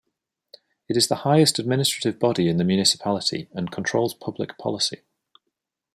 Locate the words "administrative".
1.59-2.17